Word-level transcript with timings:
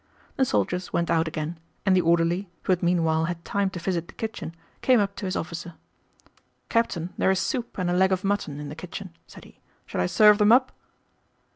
The 0.35 0.45
soldiers 0.45 0.91
went 0.91 1.11
out 1.11 1.27
again, 1.27 1.59
and 1.85 1.95
the 1.95 2.01
orderly, 2.01 2.49
who 2.63 2.71
had 2.71 2.81
meanwhile 2.81 3.25
had 3.25 3.45
time 3.45 3.69
to 3.69 3.79
visit 3.79 4.07
the 4.07 4.15
kitchen, 4.15 4.55
came 4.81 4.99
up 4.99 5.15
to 5.17 5.27
his 5.27 5.35
officer. 5.35 5.75
"Captain, 6.69 7.13
there 7.19 7.29
is 7.29 7.37
soup 7.37 7.77
and 7.77 7.87
a 7.87 7.93
leg 7.93 8.11
of 8.11 8.23
mutton 8.23 8.59
in 8.59 8.69
the 8.69 8.75
kitchen," 8.75 9.15
said 9.27 9.43
he. 9.43 9.59
"Shall 9.85 10.01
I 10.01 10.07
serve 10.07 10.39
them 10.39 10.51
up?" 10.51 10.71